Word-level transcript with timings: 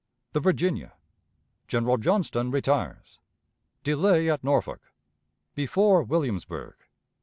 The 0.31 0.39
Virginia. 0.39 0.93
General 1.67 1.97
Johnston 1.97 2.49
retires. 2.49 3.19
Delay 3.83 4.31
at 4.31 4.43
Norfolk. 4.43 4.81
Before 5.53 6.01
Williamsburg. 6.01 6.73